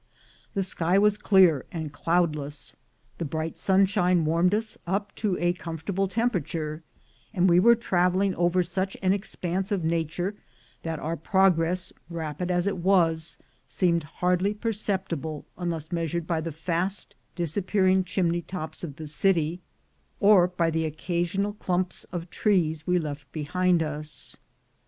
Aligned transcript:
The 0.55 0.63
sky 0.63 0.97
was 0.97 1.15
clear 1.19 1.63
and 1.71 1.93
cloudless, 1.93 2.75
the 3.19 3.23
bright 3.23 3.55
sunshine 3.55 4.25
warmed 4.25 4.55
us 4.55 4.75
up 4.87 5.13
to 5.17 5.37
a 5.37 5.53
comfortable 5.53 6.07
temperature; 6.07 6.81
and 7.35 7.47
we 7.47 7.59
were 7.59 7.75
traveling 7.75 8.33
over 8.33 8.63
such 8.63 8.97
an 9.03 9.13
expanse 9.13 9.71
of 9.71 9.83
nature 9.83 10.33
that 10.81 10.97
our 10.97 11.15
progress, 11.15 11.93
rapid 12.09 12.49
as 12.49 12.65
it 12.65 12.77
was, 12.77 13.37
seemed 13.67 14.01
hardly 14.01 14.55
perceptible, 14.55 15.45
unless 15.55 15.91
measured 15.91 16.25
by 16.25 16.41
the 16.41 16.51
fast 16.51 17.13
disappearing 17.35 18.03
chimney 18.03 18.41
tops 18.41 18.83
of 18.83 18.95
the 18.95 19.05
city, 19.05 19.61
or 20.19 20.47
by 20.47 20.71
the 20.71 20.85
occasional 20.85 21.53
clumps 21.53 22.05
of 22.05 22.27
trees 22.31 22.87
we 22.87 22.97
left 22.97 23.31
behind 23.31 23.83
us. 23.83 24.35